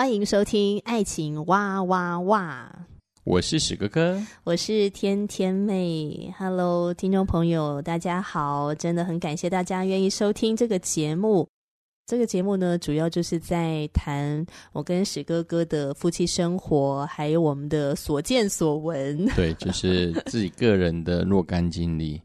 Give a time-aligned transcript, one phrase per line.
[0.00, 2.74] 欢迎收听《爱情哇哇哇》，
[3.24, 6.32] 我是史哥哥，我是天天妹。
[6.38, 8.74] Hello，听众朋友，大家好！
[8.74, 11.46] 真的很感谢大家愿意收听这个节目。
[12.06, 19.26] 这个节目呢，主要就是在谈我跟史哥哥的夫妻生活，还有我们的所见所闻。
[19.36, 22.18] 对，就是自己个人的若干经历。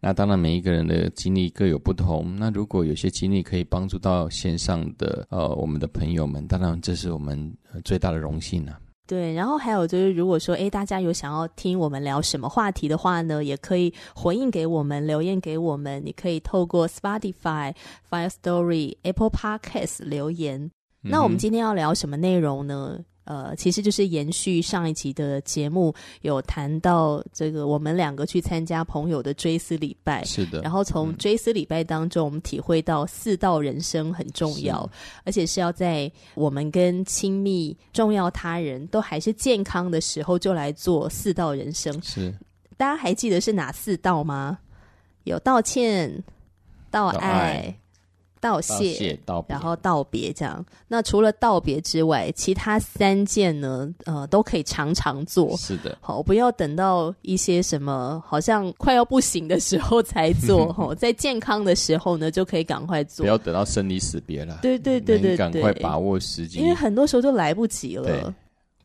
[0.00, 2.36] 那当然，每一个人的经历各有不同。
[2.38, 7.52] 那如果有些经历可以帮助到线上的呃我们的朋友们，当然这是我们
[7.84, 8.80] 最大的荣幸了啊。
[9.08, 16.04] 对，然后还有就是，如果说诶大家有想要听我们聊什么话题的话呢，也可以回应给我们，留言给我们。
[16.04, 17.72] 你可以透过 Spotify、
[18.10, 20.60] Fire Story、Apple Podcasts 留言。
[21.04, 21.10] 嗯。
[21.10, 22.98] 那我们今天要聊什么内容呢？
[23.26, 30.62] 呃，其实就是延续上一集的节目，有谈到这个我们两个去参加朋友的追思礼拜，是的。
[30.62, 34.88] 然后从追思礼拜当中，我们体会到四道人生很重要，
[35.24, 42.00] 而且是要在我们跟亲密重要他人都还是健康的时候，就来做四道人生。
[42.02, 42.32] 是，
[42.76, 44.56] 大家还记得是哪四道吗？
[45.24, 46.22] 有道歉、
[46.90, 47.18] 道爱。
[47.18, 47.80] 道爱
[48.46, 50.64] 道谢，道谢道然后道别，这样。
[50.86, 53.92] 那除了道别之外，其他三件呢？
[54.04, 55.56] 呃，都可以常常做。
[55.56, 60.70] 是的，好，不要等到一些什么好像快要不行的时候才做。
[60.74, 63.24] 哈，在健康的时候呢，就可以赶快做。
[63.24, 64.60] 不要等到生离死别了。
[64.62, 68.32] 对对对对，赶快把握时间，因为很多时候就来不及了。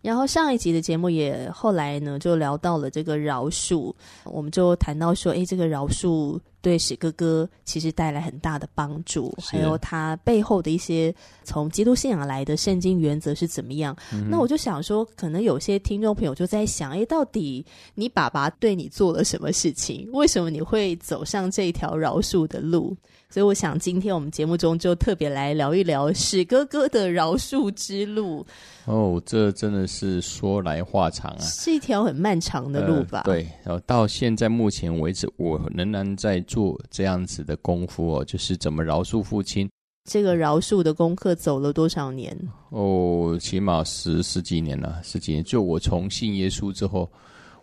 [0.01, 3.94] 然后上一集的节目也后来呢，就聊到了这个饶恕，
[4.25, 11.13] 我们就谈到说，哎，这个饶恕对史哥哥其实带来很大的帮助，还有他背后的一些
[11.44, 13.95] 从基督信仰来的圣经原则是怎么样。
[14.11, 17.63] 嗯、那我就想说，可能有些听众朋友就在想，哎，到底
[17.94, 20.09] 你爸爸对你做了什么事情？
[20.13, 22.95] 为什么你会走上这一条饶恕的路？
[23.31, 28.46] 所以我想，今天我们节目中就特别来聊一聊史哥哥的饶恕之路。
[28.84, 33.20] 哦，这真的是说来话长啊，是一条很漫长的路吧？
[33.20, 39.70] 呃、对，然后到现在目前为止，我仍然在做这样子的功夫哦，就是怎么饶恕父亲。
[40.09, 42.38] 这个饶恕的功课走了多少年？
[42.72, 45.41] 哦，起码十十几年了，十几年。
[45.41, 47.09] 就我从信耶稣之后，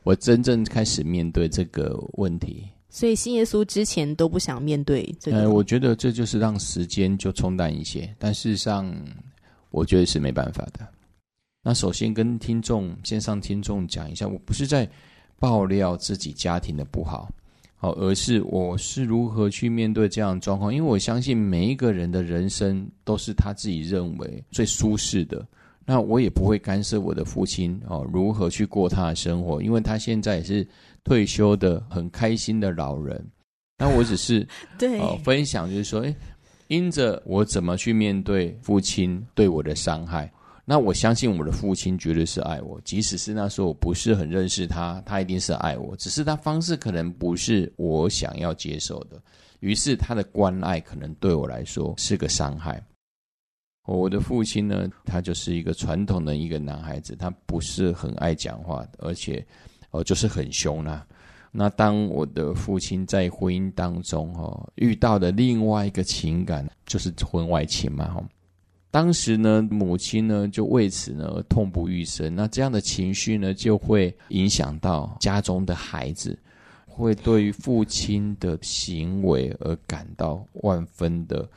[0.02, 2.68] 我真正开始面对这个问题。
[2.90, 5.40] 所以新耶稣之前都不想面对这个。
[5.40, 8.90] 呃，我觉得这就是让时间就冲淡一些，但事实上，
[9.70, 10.86] 我觉得是没办法的。
[11.62, 14.88] 那首先跟听众线上听众讲一下，我不是在
[15.38, 17.28] 爆料自己家庭的不好，
[17.76, 20.74] 好，而是我是如何去面对这样的状况。
[20.74, 25.46] 因为我相信每一个人的人生都是他自己认为最舒适的。
[25.84, 30.66] 那我也不会干涉我的父亲哦，如何去过他的生活，因为他现在也是。
[31.08, 33.26] 退休的很开心的老人，
[33.78, 34.46] 那我只是
[34.78, 36.14] 对、呃、分享，就是说，诶，
[36.66, 40.30] 因着我怎么去面对父亲对我的伤害，
[40.66, 49.18] 那我相信我的父亲绝对是爱我，即使是那时候我不是很认识他，他一定是爱我，只是他方式可能不是我想要接受的，
[49.60, 52.84] 于是他的关爱可能对我来说是个伤害。
[53.86, 59.42] 我的父亲呢，他就是一个传统的一个男孩子，他不是很爱讲话，而且。
[59.90, 61.06] 哦，就是很凶啦。
[61.50, 68.22] 那当我的父亲在婚姻当中，哦，遇到的另外一个情感就是婚外情嘛，哈。
[68.90, 72.34] 当时呢，母亲呢就为此呢痛不欲生。
[72.34, 76.38] 那这样的情绪呢，就会影响到家中的孩子，
[76.86, 81.48] 会对于父亲的行为而感到万分的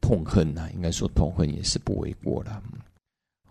[0.00, 0.68] 痛恨呐。
[0.74, 2.62] 应该说痛恨也是不为过了。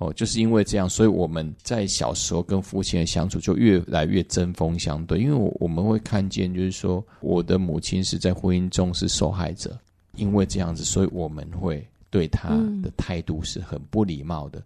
[0.03, 5.19] 哦，就是因为这样，所以我们在小时候跟父亲的相处就越来越针锋相对。
[5.19, 9.77] 因为我我们会看见，就是说我的母亲是在婚姻中是受害者，
[10.15, 12.49] 因为这样子，所以我们会对他
[12.81, 14.59] 的态度是很不礼貌的。
[14.59, 14.63] 嗯。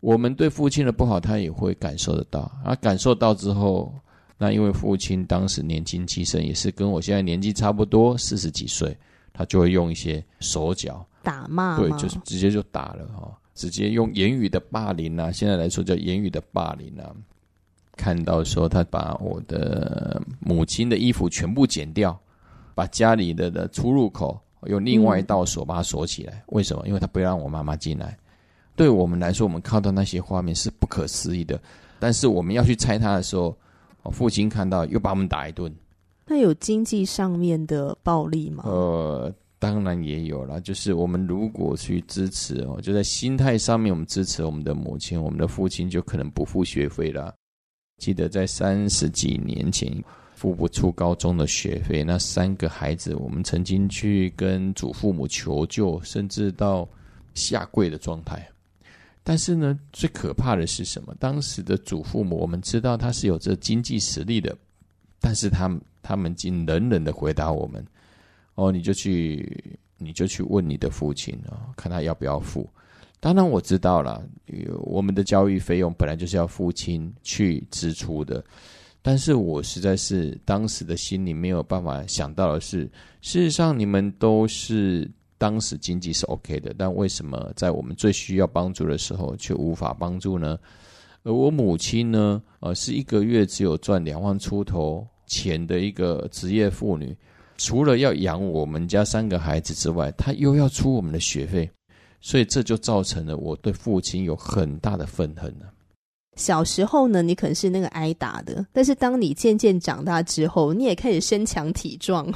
[0.00, 2.40] 我们对父亲的不好，他也会感受得到。
[2.64, 3.92] 啊，感受到之后，
[4.36, 8.96] 那因为父亲当时年轻气盛，也是跟我现在年纪差不多，四十几岁，
[9.32, 13.36] 他就会用一些手脚打骂，对，就是直接就打了哈。
[13.58, 17.10] 直接用言语的霸凌啊，现在来说叫言语的霸凌啊。
[17.96, 22.16] 看到说他把我的母亲的衣服全部剪掉，
[22.72, 26.34] 把家里的的出入口用另外一道锁把它锁起来。
[26.34, 26.86] 嗯、为什么？
[26.86, 28.16] 因为他不让我妈妈进来。
[28.76, 31.60] 对我们来说，我们看到那些画面是不可思议的。
[31.98, 33.58] 但是我们要去拆他的时候，
[34.12, 35.74] 父亲看到又把我们打一顿。
[36.24, 38.62] 那有经济上面的暴力吗？
[38.64, 40.60] 呃，当然也有啦。
[40.60, 47.34] 就是我们如果去支持哦，就在心态上面，我们支持我们的母亲，我们的父亲就可能不付学费了。
[47.98, 49.92] 记得在三十几年前，
[50.34, 56.88] 付不出高中的学费，那三个孩子，我们曾经去跟祖父母求救，甚至到
[57.34, 58.48] 下跪的状态。
[59.24, 61.12] 但是呢，最可怕的是什么？
[61.18, 64.56] 当时的祖父母，我们知道他是有这经济实力的，
[65.20, 67.84] 但是他们他们竟冷冷的回答我们
[68.58, 72.68] ：“哦，你就去，你就去问你的父亲啊，看他要不要付。”
[73.20, 74.20] 当然我知道了，
[74.80, 78.44] 我们的教育费用本来就是要父亲去支出的，
[79.00, 82.82] 但是我实在是当时的心里没有办法想到的是，
[83.20, 85.08] 事实上你们都是。
[85.40, 90.58] 当时经济是 OK 的，但为什么在我们最需要帮助的时候却无法帮助呢？
[91.22, 92.42] 而我母亲呢？
[92.58, 97.16] 呃，是一个月只有赚两万出头钱的一个职业妇女，
[97.58, 101.68] 除了要养我们家三个孩子之外，他又要出我们的学费，
[102.20, 105.66] 所以这就造成了我对父亲有很大的愤恨呢。
[106.36, 112.32] 小时候呢，你可能是那个挨打的，但是当你渐渐长大之后，你也开始身强体壮。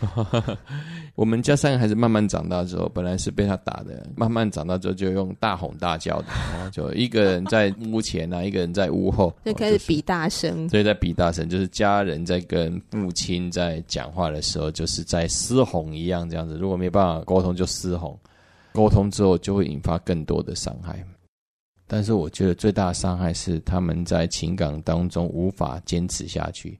[1.14, 10.68] 我们家三个孩子慢慢长大之后，本来是被他打的，慢慢长大之后就用大吼大叫的，然 后就一个人在屋前啊，一个人在屋后， 就开始比大声。
[10.68, 16.56] 所以在比大声，就是家人在跟父亲在讲话的时候，就是在嘶吼一样这样子。
[16.56, 18.18] 如果没办法沟通，就嘶吼。
[18.72, 21.04] 沟通之后就会引发更多的伤害。
[21.88, 26.78] 但是我觉得最大的伤害是他们在情感当中无法坚持下去。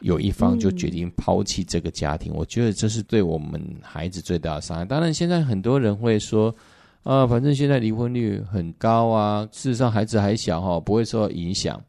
[0.00, 4.84] 有一方就决定抛弃这个家庭，嗯，我觉得这是对我们孩子最大的伤害。
[4.84, 6.54] 当然，现在很多人会说，
[7.02, 11.82] 啊，反正现在离婚率很高啊，事实上孩子还小哈，不会受到影响。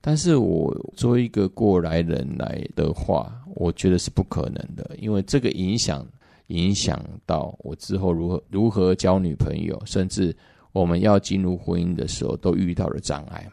[0.00, 6.06] 但是我作为一个过来人来的话，我觉得是不可能的，因为这个影响
[6.46, 10.34] 影响到我之后如何如何交女朋友，甚至
[10.70, 13.44] 我们要进入婚姻的时候都遇到了障碍。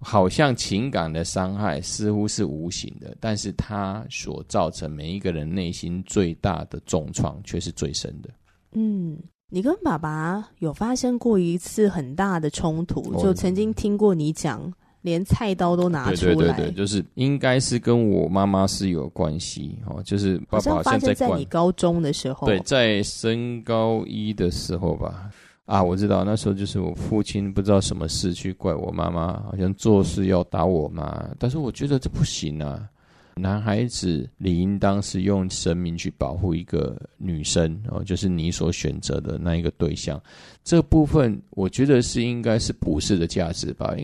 [0.00, 8.30] 好像情感的伤害似乎是无形的，但是它所造成每一个人内心最大的重创却是最深的。
[8.72, 9.18] 嗯，
[9.50, 16.34] 你跟爸爸有发生过一次很大的冲突，就曾经听过你讲，连菜刀都拿出来。
[16.34, 25.30] 对对对对，就是应该是跟我妈妈是有关系哦，就是爸爸好像在，在你高中的时候，对，在升高一的时候吧。
[25.70, 31.24] 啊，我知道那时候就是我父亲不知道什么事去怪我妈妈，好像做事要打我妈。
[31.38, 32.88] 但是我觉得这不行啊，
[33.36, 40.20] 男孩子理应当是用生命去保护一个女生哦，就是你所选择的那一个对象。
[40.64, 43.94] 这部分我觉得是应该是普世的价值吧。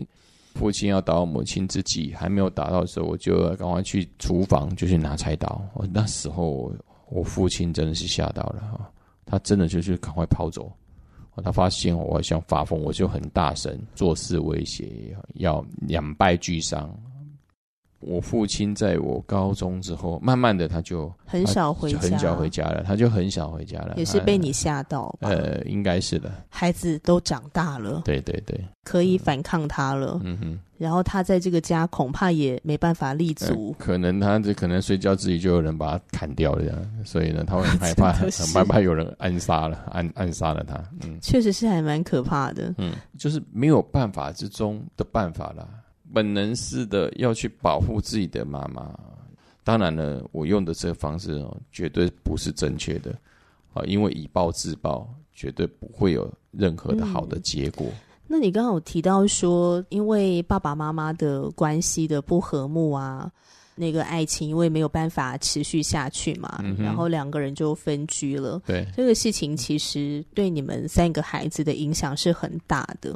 [0.55, 5.61] 父亲要打我母亲，自己还没有打到的时候，我就赶快去厨房就去拿菜刀。
[5.73, 6.73] 我那时候
[7.09, 8.89] 我父亲真的是吓到了哈，
[9.25, 10.71] 他真的就是赶快跑走。
[11.43, 16.89] 他发现我像发疯，我就很大声做事威胁，要两败俱伤。
[17.99, 22.83] 我父亲在我高中之后，慢慢的他就很少回家，很少回家了。
[22.83, 25.29] 他就很少回家了，也是被你吓到吧？
[25.29, 26.31] 呃，应该是的。
[26.49, 30.19] 孩子都长大了，对对对，可以反抗他了。
[30.23, 33.75] 嗯哼，然后他在这个家恐怕也没办法立足。
[33.79, 40.75] 呃、可能他这可能睡觉自己就有人把他砍掉了，这样，所以呢，他会很害怕， 很害怕有人暗杀了，暗暗杀了他。
[41.01, 42.73] 嗯，确实是还蛮可怕的。
[42.77, 45.67] 嗯，就是没有办法之中的办法了。
[46.13, 48.97] 本能似的要去保护自己的妈妈，
[49.63, 53.11] 当然了，我用的这个方式哦，绝对不是正确的
[53.73, 57.87] 啊，因为以暴制暴绝对不会有任何的好的结果。
[57.87, 63.29] 嗯，那你刚刚有提到说，因为爸爸妈妈的关系的不和睦啊，
[63.75, 68.61] 那个爱情因为没有办法持续下去嘛，嗯，然后两个人就分居了。
[68.65, 73.13] 对，这个事情其实对你们三个孩子的影响是很大的，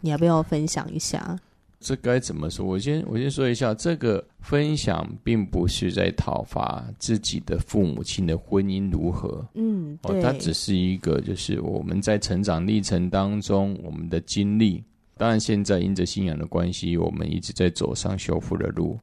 [0.00, 1.38] 你要不要分享一下？
[1.84, 2.64] 这该怎么说？
[2.64, 14.82] 我先我先说一下，这个分享并不是在讨伐自己的父母亲的婚姻如何，嗯，对，哦，它只是一个就是我们在成长历程当中我们的经历。
[15.18, 18.98] 当然，现在因着信仰的关系，我们一直在走上修复的路，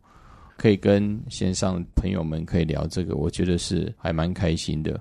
[0.58, 5.00] 可以跟线上朋友们可以聊这个，我觉得是还蛮开心的。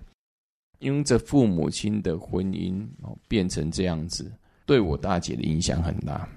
[0.80, 4.30] 因着父母亲的婚姻哦变成这样子，
[4.66, 6.28] 对我大姐的影响很大。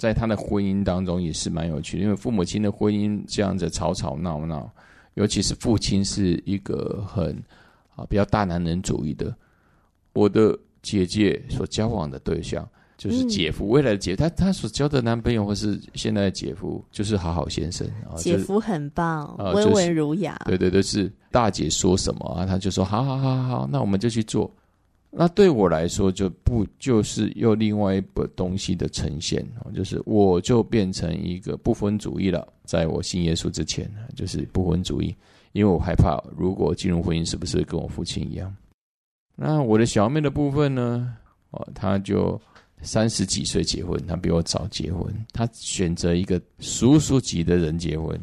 [0.00, 4.66] 在他的婚姻当中也是蛮有趣的，因为父母亲的婚姻这样子吵吵闹闹，
[5.12, 7.36] 尤其是父亲是一个很
[7.94, 9.36] 啊比较大男人主义的。
[10.14, 12.66] 我的姐姐所交往的对象
[12.96, 20.40] 就是姐夫，嗯、未来的姐夫，他他所交的男朋友或是现在的姐夫就是好好先生啊，姐夫很棒，温、文儒雅。
[20.46, 24.50] 对对对，是大姐说什么啊，他就说好好好好好，那我们就去做。
[25.12, 32.46] 那对我来说，就不就是又另外一个东西的呈现，就是我就变成一个不婚主义了。
[32.64, 35.12] 在我信耶稣之前，就是不婚主义，
[35.50, 38.54] 因为我害怕如果进入婚姻，是不是跟我父亲一样？
[39.34, 41.16] 那我的小妹的部分呢？
[41.50, 42.40] 哦，她就
[42.80, 48.16] 三十几岁结婚，她比我早结婚，她选择一个叔叔级的人结婚，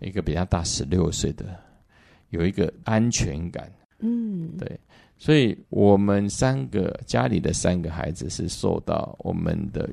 [0.00, 1.44] 一个比她大十六岁的，
[2.30, 3.72] 有一个安全感。
[4.00, 4.80] 嗯，对。
[5.22, 9.86] 所以，我们三个家里的三个孩子是受到我们的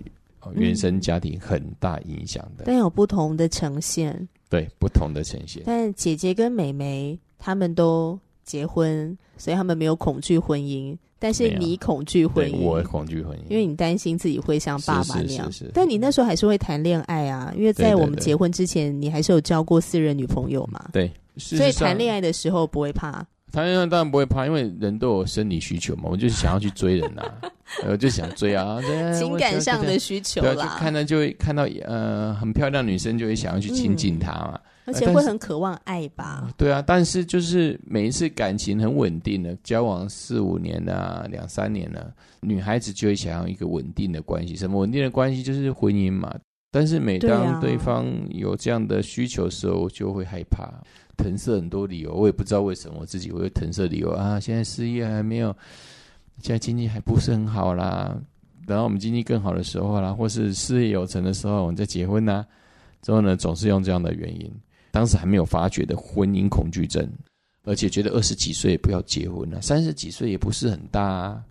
[0.55, 4.25] 原生家庭很大影响的，但有不同的呈现。
[4.49, 5.61] 对，不同的呈现。
[5.65, 10.97] 但姐姐跟妹妹他们都结婚，所以他们没有恐惧婚姻。
[11.19, 15.51] 但是你恐惧婚姻，我恐惧婚姻，因为你担心自己会像爸爸那样。
[15.51, 15.71] 是是是是。
[15.73, 20.89] 但你那时候还是会谈恋爱啊，因为在我们结婚之前，你还是有交过四任女朋友嘛。
[20.93, 23.25] 对，所以谈恋爱的时候不会怕。
[23.51, 26.03] 谈恋爱当然不会怕，因为人都有生理需求嘛。
[26.05, 27.51] 我就是想要去追人呐、啊，
[27.87, 28.79] 我 就想追啊，
[29.17, 30.53] 情感上的需求啦。
[30.53, 34.61] 对，就看到就会看到呃很漂亮女生，就会想要去亲近她嘛、嗯。
[34.87, 36.53] 而且会很渴望爱吧、呃？
[36.57, 42.07] 对啊，但是就是每一次感情很稳定的交往四五年啊，两三年了、啊，
[42.41, 44.55] 女孩子就会想要一个稳定的关系。
[44.55, 45.43] 什么稳定的关系？
[45.43, 46.33] 就是婚姻嘛。
[46.71, 50.71] 但是每当对方有这样的需求的时候，就会害怕。
[51.17, 54.39] 腾设很多理由，我也不知道为什么我自己会腾设理由啊。
[54.39, 55.55] 现在事业还没有，
[56.41, 58.17] 现在经济还不是很好啦。
[58.65, 62.45] 等到我们经济更好的时候啦，或是事业有成的时候，我们再结婚呐、
[63.01, 64.51] 之后呢，总是用这样的原因。
[64.91, 67.09] 当时还没有发觉的婚姻恐惧症，
[67.63, 71.43] 而且觉得二十几岁也不要结婚了，三十几岁也不是很大，啊，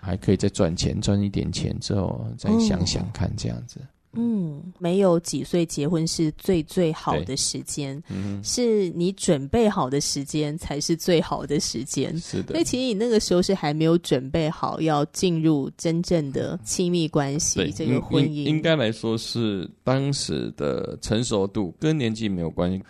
[0.00, 3.80] 还可以再赚钱，赚一点钱之后再想想看这样子。
[4.78, 12.18] 没有几岁结婚是最最好的时间，嗯，是你准备好的时间才是最好的时间。
[12.18, 22.82] 是的，所以其实你那个时候是还没有准备好要进入真正的亲密关系，这个婚姻应，应该来说是当时的成熟度跟年纪没有关系。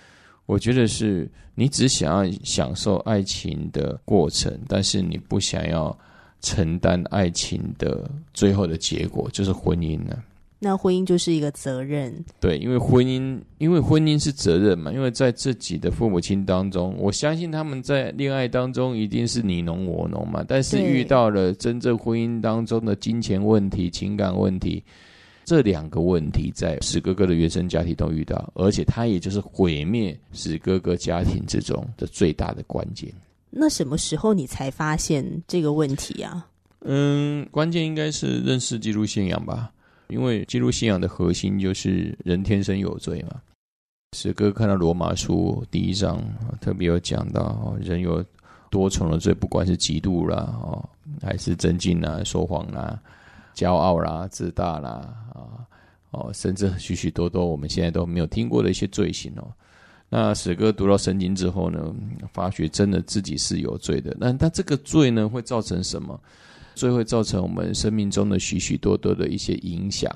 [0.47, 5.97] 我觉得是你只想要享受爱情的过程，但是你不想要
[6.41, 10.17] 承担爱情的最后的结果，就是婚姻呢。
[10.63, 14.93] 那婚姻就是一个责任，对，因为婚姻，因为婚姻是责任嘛。
[14.93, 20.45] 因为在自己的父母亲当中，我相信他们在恋爱当中一定是你侬我侬嘛。
[20.47, 24.85] 但是遇到了真正婚姻当中的金钱问题、情感问题，
[25.47, 33.11] 这两个问题在史哥哥的原生家庭都遇到，而且他也就是毁灭史哥哥家庭之中的最大的关键。
[33.49, 36.47] 那什么时候你才发现这个问题啊？
[36.83, 39.73] 嗯，关键应该是认识基督信仰吧。
[40.11, 43.41] 因为基督信仰的核心就是人天生有罪嘛。
[44.17, 46.21] 史哥看到罗马书第一章，
[46.61, 48.25] 特别有讲到人有
[48.69, 50.89] 多重的罪，不管是嫉妒啦，哦，
[51.23, 53.01] 还是争竞啦、说谎啦、
[53.55, 54.91] 骄傲啦、自大啦，
[55.33, 55.65] 啊，
[56.11, 59.47] 哦，甚至许许多多我们现在都没有听过的一些罪行哦。
[60.09, 61.95] 那史哥读到圣经之后呢，
[62.33, 64.17] 发觉真的自己是有罪的。
[64.19, 66.21] 那他这个罪呢，会造成什么？
[66.75, 70.11] 最会造成我们生命中的许许多多的一些影响。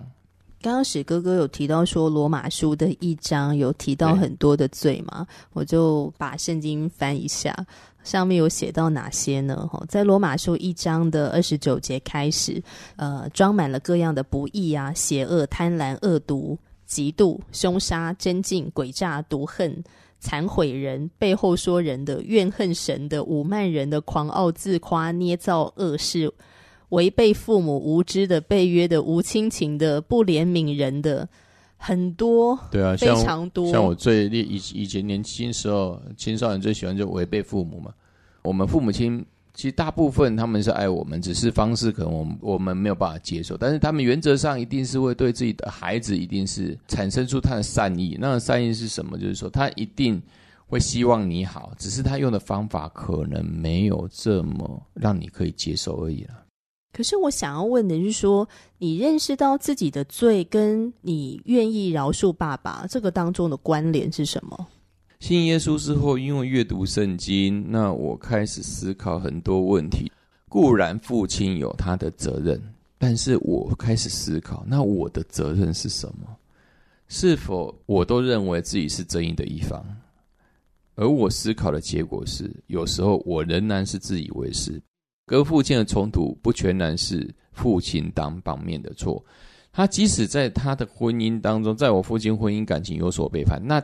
[0.63, 5.27] 刚刚史哥哥有提到说，罗马书的一章有提到很多的罪嘛？
[5.53, 7.55] 我就把圣经翻一下，
[8.03, 9.69] 上面有写到哪些呢？
[9.71, 12.63] 哈，在罗马书一章的二十九节开始，
[12.97, 16.59] 呃，装满了各样的不义啊、邪恶、贪婪、恶毒、
[16.89, 19.85] 嫉妒、凶杀、争竞、诡诈、毒恨、
[20.25, 26.33] 残毁人、背后说人的、怨恨神的、侮慢人的、狂傲自夸、捏造恶事。
[26.89, 31.29] 违背父母、无知的、背约的、无亲情的、不怜悯人的，
[31.77, 33.71] 很多，对啊，非常多。
[33.71, 37.93] 像我最以以前年轻时候，青少年最喜欢就违背父母嘛。
[38.43, 48.19] 我们父母亲其实大部分他们是爱我们，只是方式可能我们我们没有办法接受，但是他们原则上一定是会对自己的孩子一定是产生出他的善意。
[48.21, 49.17] 那善意是什么？
[49.17, 50.21] 就是说他一定
[50.67, 56.35] 会希望你好，只是他用的方法可能没有这么让你可以接受而已了。
[56.93, 64.67] 可是我想要问的是说，你认识到自己的罪，跟你愿意饶恕爸爸这个当中的关联是什么？
[65.21, 70.11] 信耶稣之后，因为阅读圣经，那我开始思考很多问题。
[70.49, 72.63] 固然父亲有他的责任，
[72.99, 76.37] 但是我开始思考，那我的责任是什么？
[77.09, 79.85] 是否我都认为自己是正义的一方？
[80.95, 84.81] 而我思考的结果是，有时候我仍然是自以为是。
[85.27, 89.25] 跟父亲的冲突不全然是父亲单方面的错，
[89.73, 93.83] 他即使在他的婚姻当中，在我父亲婚姻感情有所背叛，那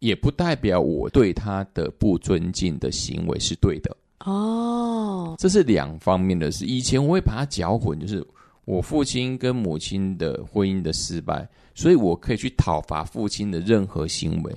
[0.00, 3.96] 也不代表我对他的不尊敬的行为是对的。
[4.24, 6.64] 哦，这是两方面的事。
[6.66, 8.26] 以前我会把它搅混，就是
[8.64, 14.54] 我父亲跟母亲的婚姻的失败，所以我可以去讨伐父亲的任何行为。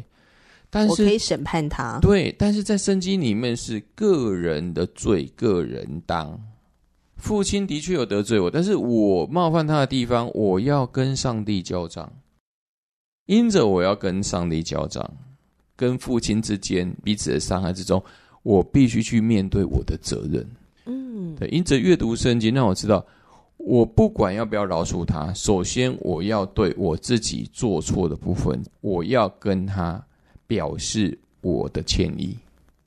[0.70, 6.40] 但是我可以审判他，对，但是在圣经里面是个人的罪，个人当。
[7.18, 12.12] 父亲的确有得罪我，但是我冒犯他的地方，我要跟上帝交账。
[13.28, 15.08] 因着我要跟上帝交账，
[15.82, 18.00] 跟父亲之间彼此的伤害之中，
[18.44, 20.48] 我必须去面对我的责任。
[20.86, 23.04] 嗯，对，因此阅读圣经，让我知道，
[23.58, 30.00] 我不管要不要饶恕他，首先我要对我自己做错的部分，我要跟他。
[30.52, 32.38] 表示我的歉意。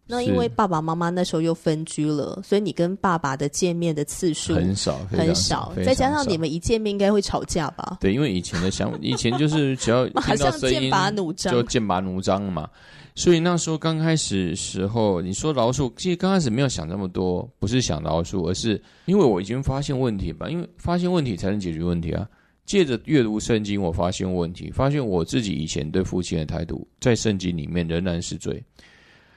[0.07, 5.73] 那因为爸爸妈妈那时候又分居了，所以你跟爸爸的见面的次数很少，很少。
[5.85, 7.97] 再加上你们一见面应该会吵架吧？
[8.01, 12.69] 对，因为以前的想，以前就是 只要听到声音剑拔弩张，就剑拔弩张嘛。
[13.15, 20.51] 所以那时候刚开始时候，你说饶恕，其实刚开始没有想那么多，不是想饶恕，而是因为我已经发现问题吧？
[20.51, 22.29] 因为发现问题才能解决问题啊。
[22.67, 28.63] 借着阅读圣经，我发现问题，发现我自己以前对父亲的态度，在圣经里面仍然是罪。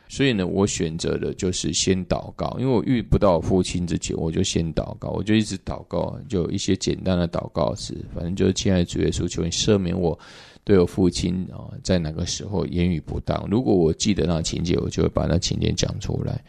[0.10, 10.18] 所以呢，我选择的就是先祷告，因为我遇不到父亲之前，我就先祷告，我就一直祷告，就一些简单的祷告词，反正就是亲爱的主耶稣，求你赦免我
[10.64, 13.48] 对我父亲啊，在哪个时候言语不当。
[13.50, 16.44] 如果我记得那情节，我就会把那情节讲出来。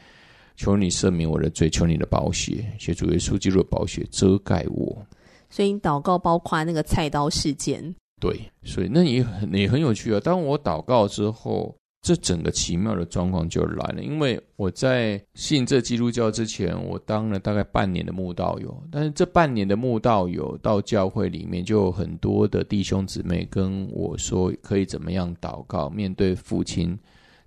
[0.56, 5.06] 求你赦免我的罪，求你的宝血，写主耶稣基督的宝血遮盖我。
[5.48, 10.18] 所以你祷告包括那个菜刀事件，对，所以那也很也很有趣啊。
[10.18, 14.02] 当我祷告之后，这整个奇妙的状况就来了。
[14.02, 26.98] 因为我在信这基督教之前，我当了大概半年的慕道友，但是这半年的慕道友到教会里面，就有很多的弟兄姊妹跟我说，可以怎么样祷告，面对父亲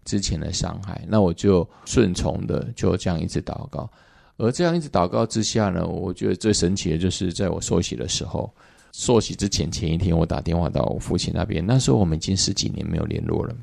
[0.04, 3.90] 之前的伤害，那我就顺从的就这样一直祷告。
[4.38, 8.52] 而这样一直祷告之下呢，我觉得最神奇的就是在我受洗的时候，
[8.92, 11.64] 受洗之前前一天，我打电话到我父亲那边。
[11.64, 13.56] 那时候我们已经十几年没有联络了，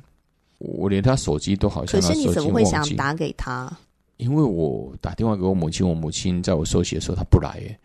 [0.59, 2.01] 我连他手机都好像。
[2.01, 3.71] 可是你怎么会想打给他？
[4.17, 7.79] 因为我打电话给我母亲，我母亲在我受洗的时候她不来耶。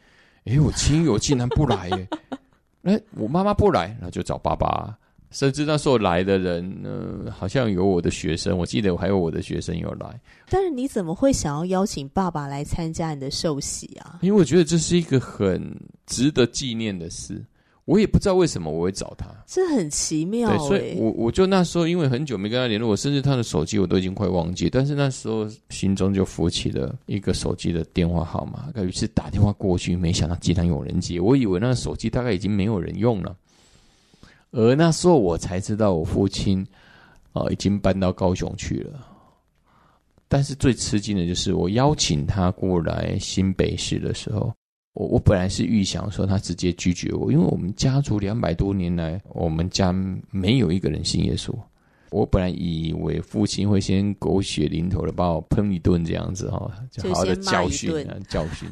[0.45, 2.07] 哎，我亲友竟然不来耶！
[2.83, 4.97] 哎，我妈妈不来，那就找爸爸。
[5.29, 10.19] 甚至那时候来的人，呃，好像有我的学生，我记得我还有我的学生有来。
[10.49, 14.19] 但是你怎么会想要邀请爸爸来参加你的寿喜啊？
[14.21, 17.43] 因为我觉得这是一个很值得纪念的事。
[17.85, 20.57] 我也不知道为什么我会找他，这很奇妙欸。
[20.57, 24.69] 对，所以我我就那时候因为很久没跟他联络，我甚至他的手机我都已经快忘记。
[24.69, 31.19] 但是那时候心中就浮起了一个手机的电话号码，于是打电话过去，没想到竟然有人接。
[31.19, 33.35] 我以为那个手机大概已经没有人用了。
[34.51, 36.65] 而那时候我才知道，我父亲
[37.33, 39.07] 啊已经搬到高雄去了。
[40.29, 44.51] 但是最吃惊的就是，我邀请他过来新北市的时候，
[44.93, 49.91] 我我本来是预想说他直接拒绝我，因为我们家族两百多年来，我们家
[50.31, 51.53] 没有一个人信耶稣。
[52.11, 58.69] 我本来以为父亲会先狗血淋头的把我喷一顿这样子哈，就好好的教训啊教训。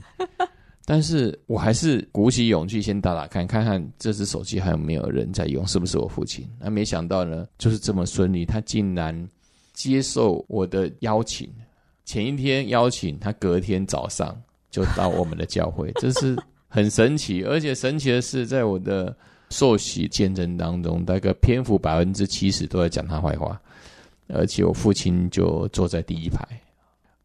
[0.86, 6.48] 但是我还是鼓起勇气先打打看，看看这只手机还有没有人在用，是不是我父亲？
[6.60, 9.28] 那没想到呢，就是这么顺利，他竟然
[9.74, 11.50] 接受我的邀请。
[12.06, 14.40] 前一天邀请他，隔天早上
[14.72, 16.36] 就到我们的教会， 这是
[16.68, 17.44] 很神奇。
[17.44, 19.16] 而且神奇的是，在我的
[19.50, 23.62] 受洗见证当中，大概篇幅百分之七十都在讲他坏话，
[24.30, 26.48] 而且我父亲就坐在第一排。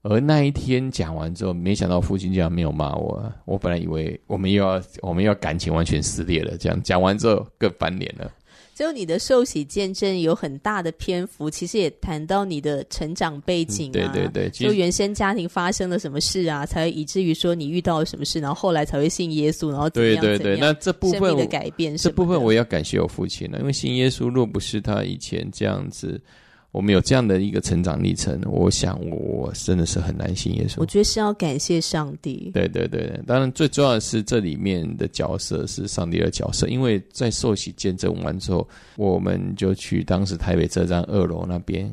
[0.02, 3.32] 而那一天讲完之后，没想到父亲竟然没有骂我。
[3.44, 8.30] 我本来以为我们又要我们要感情完全撕裂了，这样讲完之后更翻脸了。
[8.76, 26.20] 就你的受洗见证有很大的篇幅，其实也谈到你的成长背景啊，对对对，就原生家庭发生了什么事啊，才以至于说你遇到了什么事，然后后来才会信耶稣，然后怎么样对对对，那这部分的改变，这部分我要感谢我父亲了，因为信耶稣若不是他以前这样子。
[26.76, 30.74] 我们有这样的一个成长历程，我想我真的是很难信耶稣。
[30.76, 32.50] 我觉得是要感谢上帝。
[32.52, 41.90] 对对对，当然最重要的是这里面的角色是上帝的角色，因为在受洗见证完之后，我们就去当时台北车站二楼那边，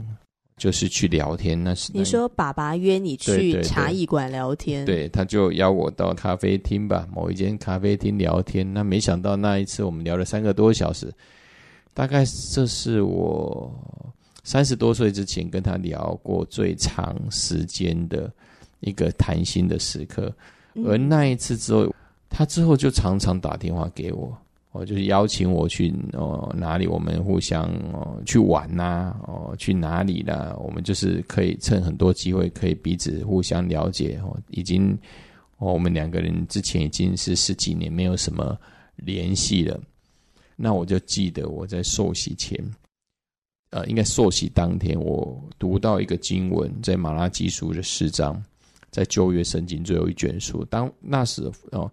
[0.58, 1.62] 就是去聊天。
[1.64, 8.70] 那是你说爸爸约你去茶艺馆聊天，对，他就邀我到咖啡厅吧，某一间咖啡厅聊天。
[8.74, 11.10] 那没想到那一次我们聊了三个多小时，
[11.94, 13.72] 大概这是我
[14.44, 18.32] 三十多岁之前跟他聊过最长时间的
[18.82, 20.34] 一个谈心的时刻。
[20.86, 21.94] 而那一次之后，
[22.30, 24.36] 他之后就常常打电话给我。
[24.72, 30.56] 哦就是邀请我去哦哪里，我们互相哦去玩呐、啊，哦去哪里啦？
[30.58, 34.36] 我们就是可以趁很多机会，可以彼此互相了解哦。
[34.50, 34.98] 已经
[35.60, 38.58] 哦，我们两个人之前已经是十几年没有什么
[38.96, 39.80] 联系了。
[40.56, 42.60] 那我就记得我在受洗前，
[43.74, 48.42] 呃，应该受洗当天，我读到一个经文，在马拉基书的十章，
[48.92, 50.64] 在旧约圣经最后一卷书。
[50.66, 51.92] 当那时哦。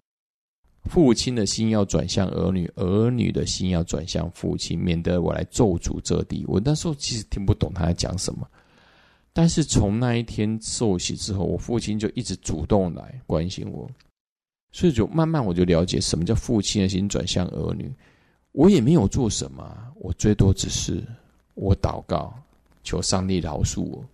[0.84, 6.42] 父亲的心要转向儿女，儿女的心要转向父亲，免得我来咒诅这地。
[6.48, 8.48] 我那时候其实听不懂他在讲什么，
[9.30, 13.86] 但是从那一天受洗之后，我父亲就一直主动来关心我，
[14.72, 17.92] 所以就慢慢我就了解什么叫父亲的心转向儿女。
[18.52, 21.04] 我也没有做什么，我最多只是
[21.54, 22.32] 我祷告，
[22.82, 24.04] 求上帝饶恕我，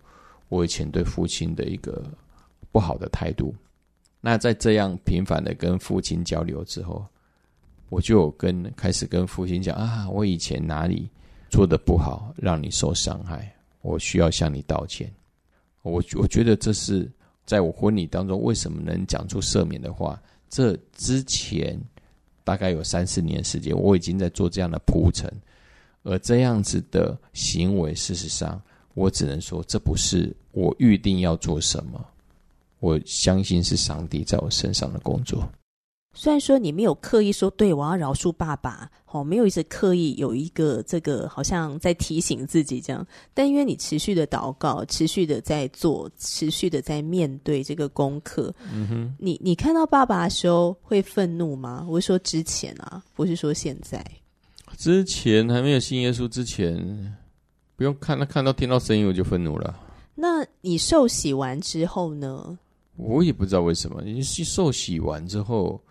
[0.49, 2.03] 我以前对父亲的一个
[2.71, 3.53] 不好的态度。
[4.19, 7.05] 那在这样频繁的跟父亲交流之后，
[7.89, 11.09] 我就跟开始跟父亲讲啊，我以前哪里
[11.49, 15.09] 做的不好，让你受伤害，我需要向你道歉。
[15.83, 17.09] 我我觉得这是
[17.45, 21.79] 在我婚礼当中为什么能讲出赦免的话，这之前
[22.43, 25.31] 大概有三四年时间，我已经在做这样的铺陈，
[26.03, 28.61] 而这样子的行为，事实上，
[28.93, 32.03] 我只能说这不是我预定要做什么。
[32.79, 35.47] 我相信是上帝在我身上的工作。
[36.13, 43.05] 虽然说你没有刻意说，对，我要饶恕爸爸，哦，没有一直刻意有一个这个好像在提醒自己这样，
[43.35, 51.85] 但因为你持续的祷告，持续的在做，持续的在面对这个功课，嗯哼，你你看到爸爸的时候会愤怒吗？
[51.87, 54.03] 我是说之前啊，不是说现在。
[54.77, 57.17] 之前还没有信耶稣之前，
[57.75, 59.75] 不用看，那看到听到声音我就愤怒了。
[60.13, 62.57] 那你受洗完之后呢？
[62.95, 65.81] 我也不知道为什么，你受洗完之后，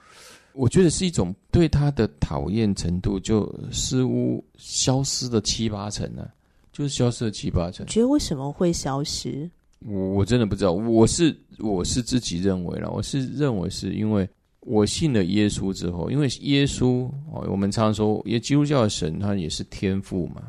[0.53, 6.31] 我觉得是一种对他的讨厌程度就似乎消失了七八成呢、啊，
[6.73, 7.85] 就是消失了七八成。
[7.85, 9.51] 你觉得为什么会消失？
[9.81, 14.29] 我我真的不知道，我是我是自己认为了，我是认为是因为
[14.67, 20.43] 我信了耶稣之后，因为耶稣哦，我们常常说，也基督教的神他也是天父嘛。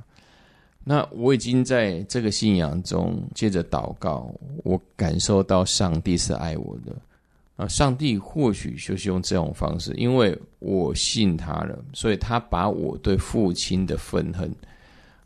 [0.84, 6.96] 那我已经在这个信仰中，接着祷告，我感受到上帝是爱我的
[7.58, 7.68] 啊！
[7.68, 14.50] 上帝或许就是用这种方式，因为我信他了，所以他把我对父亲的愤恨，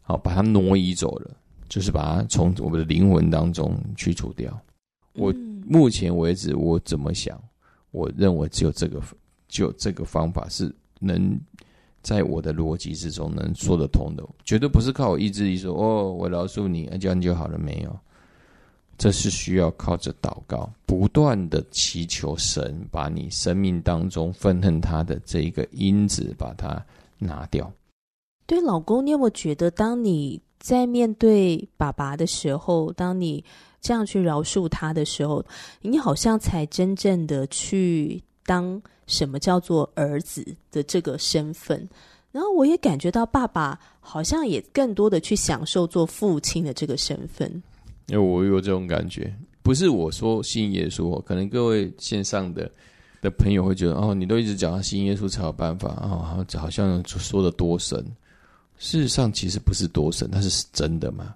[0.01, 1.31] 好把它挪移走了，
[1.69, 4.59] 就是把它从我们的灵魂当中去除掉。
[5.13, 5.31] 我
[5.67, 7.39] 目前为止，我怎么想？
[7.91, 9.01] 我认为只有这个，
[9.47, 11.39] 就这个方法是能。
[12.03, 17.59] 在我的逻辑之中能说得通的，绝对不是靠我意志力说哦，我饶恕你，这样就好了。
[17.59, 17.95] 没有，
[18.97, 26.83] 这是需要靠着祷告，不断的祈求神把你生命当中愤恨他的这一个因子把它
[27.19, 27.71] 拿掉。
[28.47, 33.43] 对，老公，你有没有觉得，当你在面对爸爸的时候，当你
[33.81, 35.43] 这样去饶恕他的时候，
[35.81, 38.81] 你好像才真正的去当。
[39.07, 41.85] 什么叫做儿子的这个身份？
[42.31, 47.51] 然后我也感觉到爸爸好像也更多的去享受做父亲的这个身份。
[48.05, 52.71] 因为我有这种感觉，不是我说信耶稣，可能各位线上的
[53.21, 58.05] 的朋友会觉得哦，你都一直讲他信耶稣才有办法哦，好像说的多神。
[58.81, 61.35] 事实上，其实不是多神，那是真的嘛。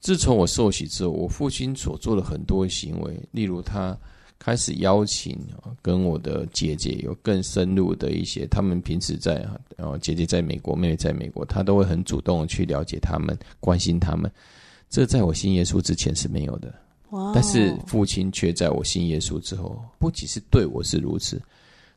[0.00, 3.96] 自从我受洗之后，我父亲所做的很多行为，例如他。
[4.44, 5.38] 开始邀请
[5.80, 9.36] 跟我的姐姐有更深入的一些，他们平时在
[9.76, 14.28] 啊，姐姐在美国，妹妹在美国，他都会很主动去了解他们，关心他们。
[14.90, 16.74] 这在我信耶稣之前是没有的，
[17.32, 21.40] 但是父亲却在我信耶稣之后，不仅是对我是如此，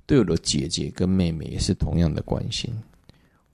[0.06, 2.72] 对我的姐姐跟妹妹也是同样的关心。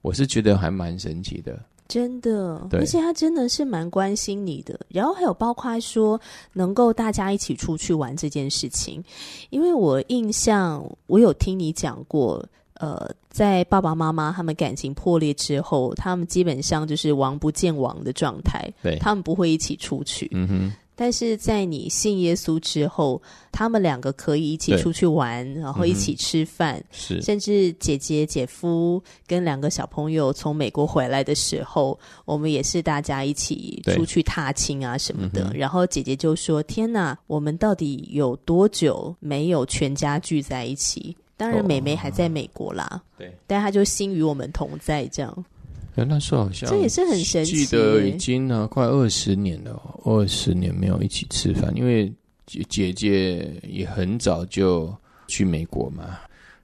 [0.02, 1.58] 我是觉得还蛮神奇的。
[1.88, 4.78] 真的，而且他真的是蛮关心你的。
[4.88, 6.18] 然后还有包括说
[6.54, 9.02] 能够大家一起出去玩这件事情，
[9.50, 12.42] 因为我印象我有听你讲过，
[12.74, 20.30] 呃，在爸爸妈妈他们感情破裂之后，他们基本上就是王不见王的状态，对，他们不会一起出去。
[20.32, 27.22] 嗯哼，但是在你信耶稣之后，他们两个可以一起出去玩，然后一起吃饭，嗯、是。
[27.22, 35.52] 甚至姐姐、姐夫跟两个小朋友从美国回来的时候，我们也是大家一起出去踏青啊什么的。
[35.54, 45.44] 然后姐姐就说：“天哪，我们到底有多久没有全家聚在一起？”当然，妹妹还在美国啦，哦、对，但她就心与我们同在，这样。
[45.94, 52.12] 那时候好像这也是很神奇，记得已经呢快二十年了，二十年没有一起吃饭，因为
[52.46, 54.94] 姐姐姐也很早就
[55.28, 56.18] 去美国嘛，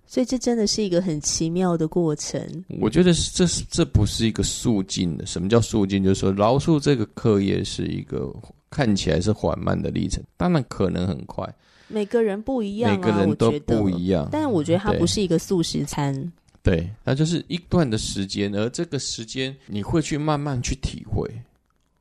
[0.06, 2.40] 所以这真的是一个很奇妙的过程。
[2.80, 6.02] 我觉得这是这不是一个速进的，什么叫速进？
[6.02, 8.34] 就是说饶恕这个课业是一个
[8.70, 11.46] 看起来是缓慢的历程，当然可能很快。
[11.86, 16.32] 每个人不一样啊，每个人都不一样，但我觉得它不是一个素食餐。
[16.68, 21.26] 对，那就是一段的时间，而这个时间你会去慢慢去体会。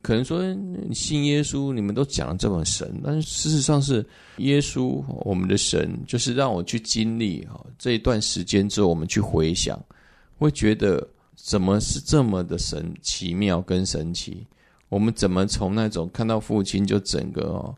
[0.02, 0.42] 可能说
[0.92, 4.04] 信耶稣，你们都讲的这么神，但是事实上是
[4.36, 9.82] 耶稣，我们的神，就是让我去经历哈这一段时间之后，我们去回想，
[10.38, 14.46] 会觉得怎么是这么的神奇妙跟神奇？
[14.90, 17.74] 我们怎么从那种看到父亲就整个哦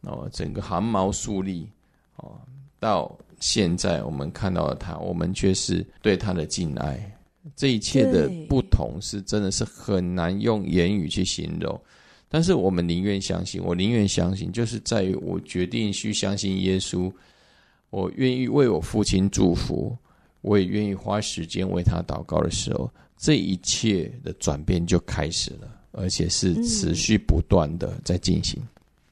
[0.00, 1.68] 哦整个汗毛竖立
[2.16, 2.32] 哦
[2.80, 3.14] 到。
[3.44, 6.98] 现在我们看到了他，我们却是对他的敬爱。
[7.54, 11.78] 这一切的不同是真的是很难用言语去形容。
[12.26, 17.12] 但是我们宁愿相信，我宁愿相信，就是在于我决定去相信耶稣，
[17.90, 19.94] 我愿意为我父亲祝福，
[20.40, 28.58] 我也愿意花时间为他祷告的时候，这一切的转变就开始了，而且是持续不断的在进行。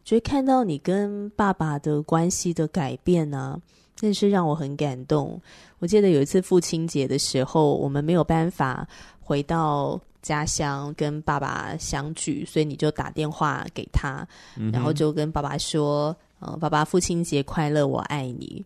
[0.07, 3.61] 所以看到你跟爸爸的关系的改变呢、
[4.03, 5.41] 真是让我很感动。
[5.79, 8.85] 我记得有一次父亲节的时候，我们没有办法
[9.21, 18.65] 回到家乡跟爸爸相聚，所以你就打电话给他，嗯、然后就跟爸爸说：“呃，爸爸，父亲节快乐，我爱你。”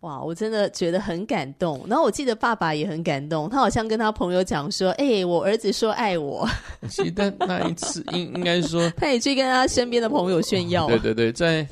[0.00, 1.84] 哇，我真的觉得很感动。
[1.86, 6.48] 然后我记得爸爸也很感动，他好像跟他朋友讲说：“哎、欸，我儿子说爱我。”
[6.88, 10.86] 记得那一次应应该说， 他也去跟他身边的朋友炫耀。
[10.86, 11.66] 对对对，在。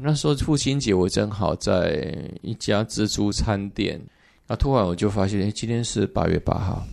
[0.00, 4.00] 那时候父亲节，我正好在一家自助餐店，
[4.46, 6.86] 那突然我就发现，哎，今天是八月八号，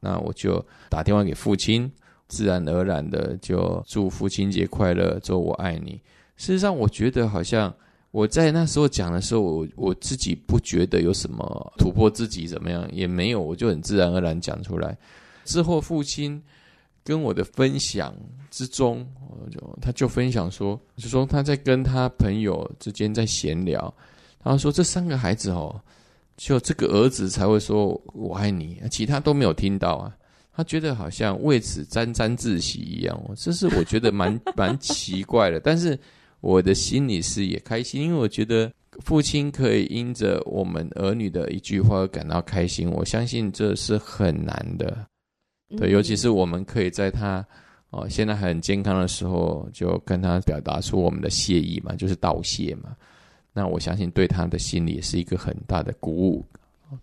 [0.00, 1.90] 那我就打电话给父亲，
[2.26, 6.00] 自然而然的就祝父亲节快乐，说我爱你。
[6.36, 7.72] 事实上，我觉得好像
[8.10, 14.96] 我在那时候讲的时候，我我自己不觉得有什么突破自己怎么样，也没有，我就很自然而然讲出来。
[15.44, 16.42] 之后父亲。
[17.04, 18.16] 跟我的分享
[18.50, 23.92] 之中，我就他就分享说，就说他在跟他朋友之间在闲聊，
[24.42, 25.78] 然后说这三个孩子哦，
[26.36, 30.16] 就这个儿子才会说我爱你，其他都没有听到啊。
[30.56, 35.58] 他觉得好像为此沾沾自喜一样，这是我觉得蛮 蛮奇怪的。
[35.58, 35.98] 但是
[36.40, 45.06] 我的心里是也开心，因为我觉得父亲可以因着我们儿女的一句话而感到开心，我相信这是很难的。
[45.76, 47.46] 对，尤其是我们可以在他
[47.90, 52.96] 哦现在很健康的时候，就跟他表达出我们的谢意嘛，就是道谢嘛。
[53.52, 56.44] 那我相信对他的心里也是一个很大的鼓舞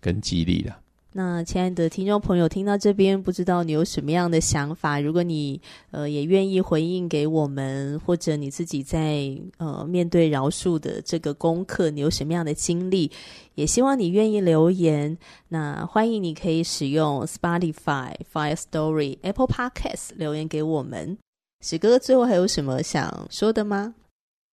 [0.00, 0.74] 跟激励的。
[1.14, 4.98] 那亲爱的听众朋友，听到这边，不知道你有什么样的想法？
[4.98, 13.10] 如果你呃也愿意回应给我们，或者你自己在呃面对饶恕的这个功课，你有什么样的经历？
[13.56, 15.18] 也希望你愿意留言。
[15.48, 21.18] 那欢迎你可以使用 Spotify、Fire Story、Apple Podcasts 留言给我们。
[21.60, 23.94] 史哥哥最后还有什么想说的吗？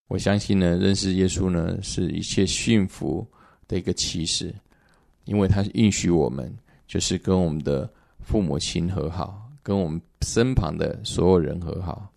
[0.09, 3.25] 我相信呢，认识耶稣呢，是一切幸福
[3.65, 4.53] 的一个启示。
[5.29, 6.51] 因为他允许我们，
[6.87, 7.87] 就是跟我们的
[8.19, 12.11] 父母亲和好，跟我们身旁的所有人和好，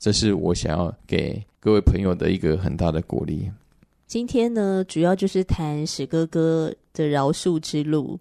[0.00, 3.48] 这是我想要给各位朋友的一个很大的鼓励。
[4.08, 8.18] 今天呢，主要就是谈史哥哥的饶恕之路。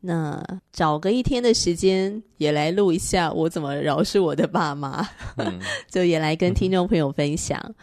[0.00, 7.60] 那找个一天的时间，也来录一下我怎么饶恕我的爸妈，嗯、 就也来跟听众朋友分享。
[7.66, 7.74] 嗯、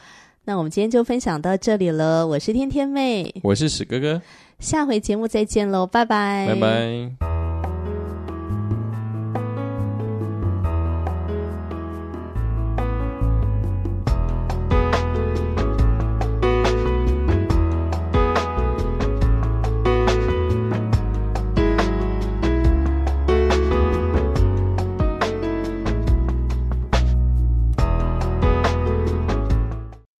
[0.45, 2.25] 那我们今天就分享到这里了。
[2.25, 4.19] 我是天天妹，我是史哥哥。
[4.61, 7.40] 下回节目再见喽，拜拜，拜拜。